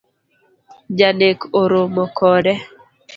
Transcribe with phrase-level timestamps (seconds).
[0.97, 2.53] Janek oromo kode